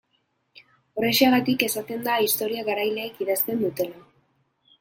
Horrexegatik 1.01 1.67
esaten 1.67 2.01
da 2.09 2.17
historia 2.29 2.65
garaileek 2.71 3.23
idazten 3.27 3.63
dutela. 3.67 4.05